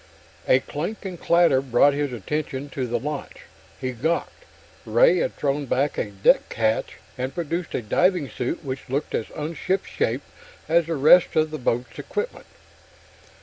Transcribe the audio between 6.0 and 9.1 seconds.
deck hatch and produced a diving suit which